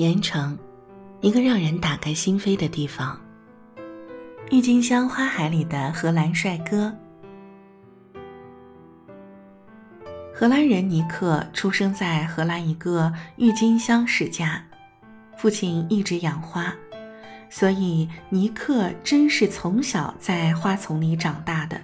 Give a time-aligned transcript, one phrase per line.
[0.00, 0.58] 盐城，
[1.20, 3.20] 一个让人打开心扉的地方。
[4.50, 6.90] 郁金香花海里的荷兰帅哥。
[10.32, 14.64] 荷兰人尼克出生在荷兰一个郁金香世家，
[15.36, 16.74] 父亲一直养花，
[17.50, 21.78] 所以尼克真是从小在花丛里长大的。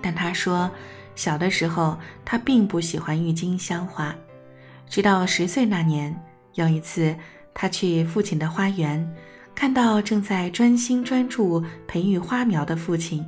[0.00, 0.70] 但他说，
[1.14, 4.14] 小的时候他并不喜欢郁金香花，
[4.88, 6.18] 直到十岁那年，
[6.54, 7.14] 有一次。
[7.54, 9.08] 他去父亲的花园，
[9.54, 13.24] 看到正在专心专注培育花苗的父亲，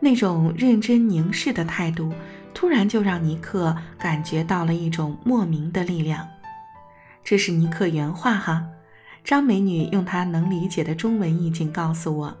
[0.00, 2.12] 那种认真凝视的态度，
[2.54, 6.26] 突然就让尼克感觉到了一种莫名的力量。
[7.24, 8.64] 这是尼克原话哈，
[9.22, 12.36] 张美女用她能理解的中文意境告诉我。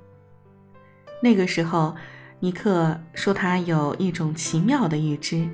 [1.22, 1.94] 那个时候，
[2.40, 5.48] 尼克说他有一种奇妙的预知。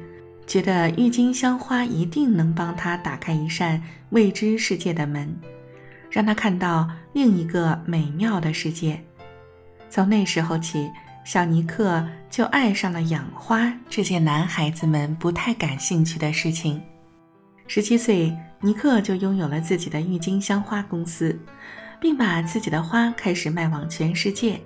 [0.49, 5.39] 觉得郁金香花一定能帮他打开一扇未知世界的门，
[6.11, 8.99] 让他看到另一个美妙的世界。
[9.91, 10.91] 从那时候起，
[11.23, 16.81] 小尼克就爱上了养花这件男孩子们不太感兴趣的事情。
[17.67, 21.39] 十七岁，尼克就拥有了自己的郁金香花公司，
[22.01, 24.59] 并把自己的花开始卖往全世界。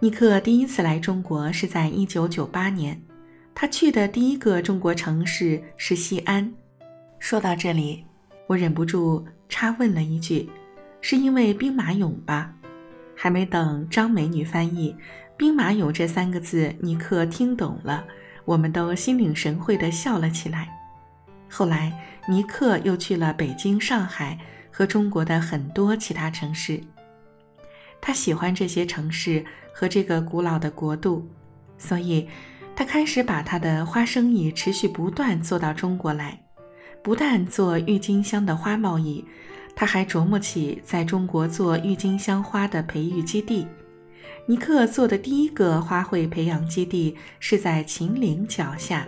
[0.00, 3.00] 尼克第一次来中国是在一九九八年。
[3.60, 6.50] 他去的第一个中国城市是西安。
[7.18, 8.06] 说到这里，
[8.46, 10.48] 我忍不住插问了一句
[11.02, 12.54] ：“是因为兵马俑吧？”
[13.14, 14.96] 还没等张美女翻译
[15.36, 18.02] “兵马俑”这三个字，尼克听懂了，
[18.46, 20.74] 我们都心领神会地笑了起来。
[21.50, 21.92] 后来，
[22.26, 24.38] 尼克又去了北京、上海
[24.72, 26.80] 和中国的很多其他城市。
[28.00, 29.44] 他喜欢这些城市
[29.74, 31.28] 和这个古老的国度，
[31.76, 32.26] 所以。
[32.80, 36.40] 他开始把他的花生意持续不断做到中国来，
[37.02, 39.22] 不但做郁金香的花贸易，
[39.76, 43.66] 他还琢磨起在中国做郁金香花的培育基地。
[44.46, 49.06] 尼克做的第一个花卉培养基地是在秦岭脚下。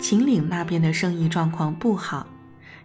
[0.00, 2.26] 秦岭那边的生意状况不好，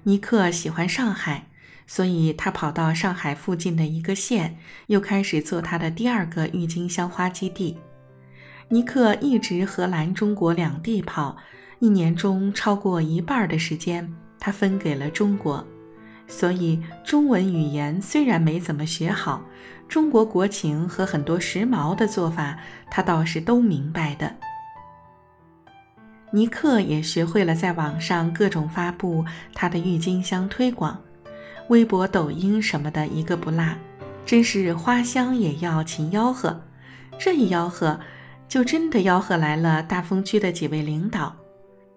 [0.04, 1.46] 尼克喜欢上海，
[1.88, 4.58] 所以他跑到上海附近的一个县，
[4.88, 7.78] 又开始做他的第二个郁金香花基地。
[8.68, 11.38] 尼克一直荷兰、中国两地跑，
[11.80, 15.64] 一年中超过一半的时间他分给了中国，
[16.28, 19.44] 所以中文语言虽然没怎么学好，
[19.88, 22.58] 中国国情和很多时髦的做法
[22.90, 24.36] 他倒是都明白的。
[26.32, 31.00] 尼克也学会了在网上各种发布他的郁金香推广，
[31.70, 33.78] 微博、抖音什么的一个不落，
[34.26, 36.60] 真是花香也要勤吆喝，
[37.20, 38.00] 这一吆喝。
[38.48, 41.36] 就真的吆喝来了大丰区的几位领导。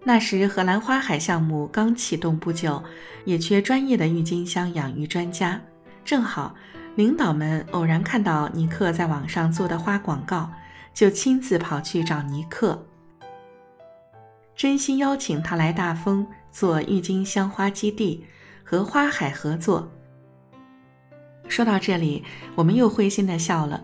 [0.03, 2.81] 那时荷兰花海项目刚启动不久，
[3.25, 5.61] 也缺专业的郁金香养育专家。
[6.05, 6.55] 正好
[6.95, 10.49] 领导们偶然看到尼克在网上做的花广告，
[10.93, 12.85] 就亲自跑去找尼克，
[14.55, 18.25] 真心邀请他来大丰做郁金香花基地，
[18.63, 19.91] 和花海合作。
[21.47, 22.23] 说到这里，
[22.55, 23.83] 我们又会心的笑了。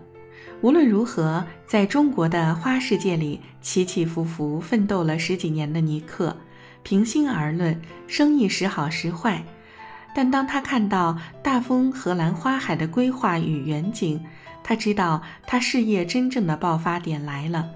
[0.61, 6.35] 无论如何，在中国的花世界里起起伏伏奋斗了十几年的尼克，
[6.81, 9.43] 平心而论，生意时好时坏。
[10.15, 14.23] 但当他看到大丰荷兰花海的规划与远景，
[14.63, 17.69] 他知道他事业真正的爆发点来了。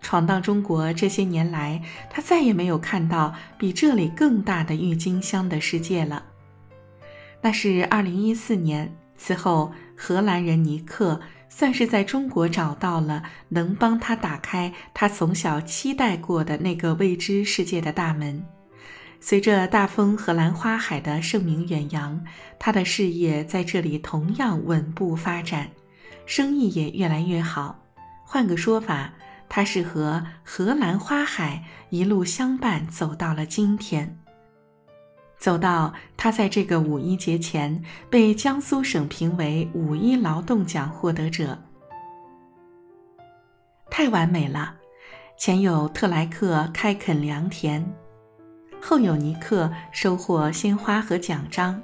[0.00, 6.22] 闯荡中国这些年来，他再也没有看到比这里更大的郁金香的世界了。
[7.42, 11.20] 那是二零一四年，此后荷兰人尼克。
[11.52, 18.42] 算是在中国找到了能帮他打开他从小期待过的那个未知世界的大门。
[19.20, 22.24] 随着大风荷兰花海的盛名远扬，
[22.58, 25.68] 他的事业在这里同样稳步发展，
[26.24, 27.84] 生意也越来越好。
[28.24, 29.12] 换个说法，
[29.48, 34.16] 他是和荷兰花海一路相伴走到了今天。
[35.40, 41.58] 走到他在这个五一节前被江苏省评为五一劳动奖获得者，
[43.90, 44.74] 太完美了。
[45.38, 47.82] 前有特莱克开垦良田，
[48.82, 51.80] 后有尼克收获鲜花和奖章，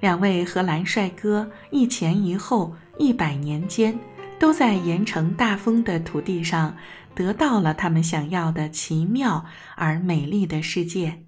[0.00, 3.98] 两位荷兰帅哥一前一后，一百年间
[4.38, 6.74] 都在盐城大丰的土地上
[7.14, 9.44] 得到了他们想要的奇妙
[9.74, 11.25] 而美丽的世界。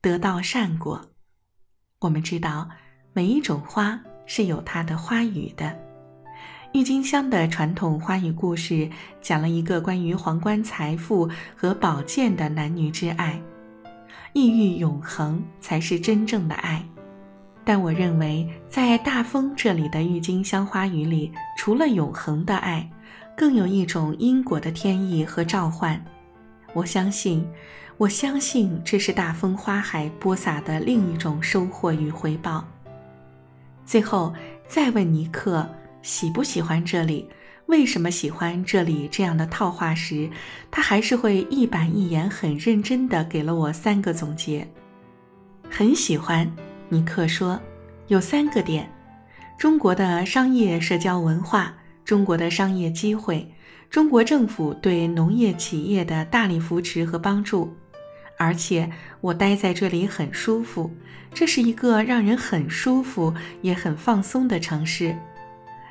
[0.00, 1.00] 得到善果，
[1.98, 2.68] 我们知道
[3.12, 5.76] 每一种花是有它的花语的。
[6.72, 8.88] 郁金香的传统花语故事
[9.20, 13.42] 讲了一个关于皇冠、财富和宝剑的男女之爱，
[14.34, 16.80] 意欲永恒才是真正的爱。
[17.64, 22.88] 但我认为，在大风这里的郁金香花语里，除了永恒的爱，
[23.36, 26.00] 更有一种因果的天意和召唤。
[26.72, 27.44] 我相信，
[27.98, 32.64] 我相信这是大风花海播撒的另一种收获与回报。
[33.84, 34.32] 最后
[34.68, 35.68] 再问尼克
[36.00, 37.28] 喜不喜欢这里，
[37.66, 40.30] 为什么喜欢这里这样的套话时，
[40.70, 44.68] 他还是会一板一眼、很认真地给了我三个总结。
[45.68, 46.48] 很喜欢。
[46.88, 47.60] 尼克说
[48.06, 48.88] ：“有三个点：
[49.58, 51.74] 中国的商业社交文化、
[52.04, 53.52] 中国的商业机会、
[53.90, 57.76] 中国政府对农业企业的大力扶持和帮助。
[58.38, 58.90] 而且
[59.20, 60.90] 我待在这里很舒服，
[61.34, 65.16] 这是一个让人很舒服也很放松的城市。”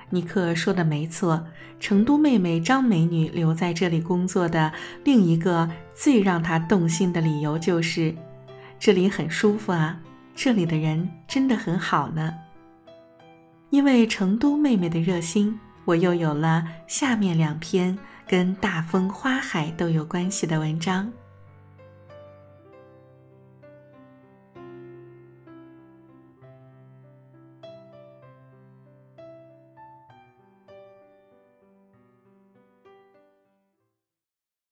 [0.09, 1.45] 尼克说的没错，
[1.81, 4.71] 成都妹妹张美女留在这里工作的
[5.03, 8.15] 另一个最让她动心的理由就是，
[8.79, 9.99] 这里很舒服啊。
[10.33, 12.33] 这里的人真的很好呢。
[13.69, 21.11] 因为成都妹妹的热心，我又有了下面两篇跟大风花海都有关系的文章。